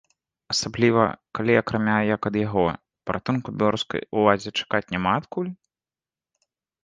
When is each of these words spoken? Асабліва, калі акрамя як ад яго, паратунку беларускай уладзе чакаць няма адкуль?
Асабліва, 0.53 1.01
калі 1.39 1.53
акрамя 1.61 1.97
як 2.15 2.21
ад 2.29 2.35
яго, 2.45 2.63
паратунку 3.09 3.47
беларускай 3.63 4.01
уладзе 4.21 4.49
чакаць 4.59 4.91
няма 4.95 5.11
адкуль? 5.21 5.51